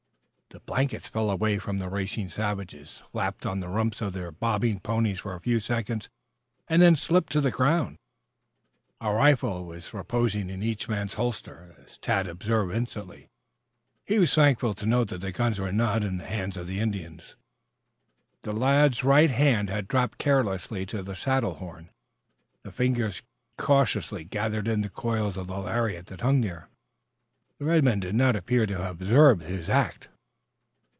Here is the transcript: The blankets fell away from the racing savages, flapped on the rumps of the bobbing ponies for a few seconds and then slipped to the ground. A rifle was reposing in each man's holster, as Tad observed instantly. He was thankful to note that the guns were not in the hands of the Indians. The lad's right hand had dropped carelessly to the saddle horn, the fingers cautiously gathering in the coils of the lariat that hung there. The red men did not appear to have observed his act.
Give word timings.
The 0.53 0.59
blankets 0.59 1.07
fell 1.07 1.29
away 1.31 1.59
from 1.59 1.79
the 1.79 1.87
racing 1.87 2.27
savages, 2.27 3.03
flapped 3.13 3.45
on 3.45 3.61
the 3.61 3.69
rumps 3.69 4.01
of 4.01 4.11
the 4.11 4.33
bobbing 4.33 4.81
ponies 4.81 5.19
for 5.21 5.33
a 5.33 5.39
few 5.39 5.61
seconds 5.61 6.09
and 6.67 6.81
then 6.81 6.97
slipped 6.97 7.31
to 7.31 7.39
the 7.41 7.51
ground. 7.51 7.95
A 8.99 9.13
rifle 9.13 9.63
was 9.63 9.93
reposing 9.93 10.49
in 10.49 10.61
each 10.61 10.89
man's 10.89 11.13
holster, 11.13 11.73
as 11.85 11.97
Tad 11.97 12.27
observed 12.27 12.75
instantly. 12.75 13.29
He 14.03 14.19
was 14.19 14.33
thankful 14.35 14.73
to 14.73 14.85
note 14.85 15.07
that 15.07 15.21
the 15.21 15.31
guns 15.31 15.57
were 15.57 15.71
not 15.71 16.03
in 16.03 16.17
the 16.17 16.25
hands 16.27 16.57
of 16.57 16.67
the 16.67 16.81
Indians. 16.81 17.37
The 18.41 18.51
lad's 18.51 19.05
right 19.05 19.31
hand 19.31 19.69
had 19.69 19.87
dropped 19.87 20.17
carelessly 20.17 20.85
to 20.87 21.01
the 21.01 21.15
saddle 21.15 21.55
horn, 21.55 21.91
the 22.63 22.73
fingers 22.73 23.21
cautiously 23.57 24.25
gathering 24.25 24.67
in 24.67 24.81
the 24.81 24.89
coils 24.89 25.37
of 25.37 25.47
the 25.47 25.57
lariat 25.59 26.07
that 26.07 26.19
hung 26.19 26.41
there. 26.41 26.67
The 27.57 27.63
red 27.63 27.85
men 27.85 28.01
did 28.01 28.15
not 28.15 28.35
appear 28.35 28.65
to 28.65 28.81
have 28.81 28.99
observed 29.01 29.43
his 29.43 29.69
act. 29.69 30.09